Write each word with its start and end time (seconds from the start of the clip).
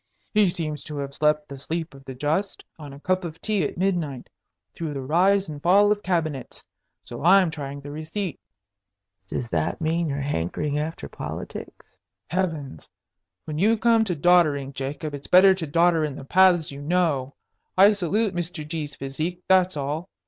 "He 0.33 0.47
seems 0.49 0.83
to 0.85 0.97
have 0.97 1.13
slept 1.13 1.47
the 1.47 1.57
sleep 1.57 1.93
of 1.93 2.05
the 2.05 2.15
just 2.15 2.65
on 2.79 2.91
a 2.91 2.99
cup 2.99 3.23
of 3.23 3.39
tea 3.39 3.63
at 3.65 3.77
midnight 3.77 4.31
through 4.73 4.95
the 4.95 5.01
rise 5.03 5.47
and 5.47 5.61
fall 5.61 5.91
of 5.91 6.01
cabinets. 6.01 6.63
So 7.03 7.23
I'm 7.23 7.51
trying 7.51 7.81
the 7.81 7.91
receipt." 7.91 8.39
"Does 9.29 9.47
that 9.49 9.79
mean 9.79 10.07
that 10.07 10.15
you 10.15 10.19
are 10.21 10.23
hankering 10.23 10.79
after 10.79 11.07
politics?" 11.07 11.85
"Heavens! 12.31 12.89
When 13.45 13.59
you 13.59 13.77
come 13.77 14.03
to 14.05 14.15
doddering, 14.15 14.73
Jacob, 14.73 15.13
it's 15.13 15.27
better 15.27 15.53
to 15.53 15.67
dodder 15.67 16.03
in 16.03 16.15
the 16.15 16.25
paths 16.25 16.71
you 16.71 16.81
know. 16.81 17.35
I 17.77 17.93
salute 17.93 18.33
Mr. 18.33 18.67
G.'s 18.67 18.95
physique, 18.95 19.43
that's 19.47 19.77
all. 19.77 20.09